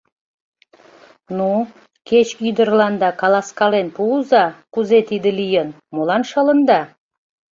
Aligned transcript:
Ну, 1.37 1.49
кеч 2.07 2.27
ӱдырланда 2.47 3.09
каласкален 3.21 3.87
пуыза, 3.95 4.45
кузе 4.73 4.99
тиде 5.09 5.31
лийын, 5.39 5.69
молан 5.93 6.23
шылында? 6.29 6.81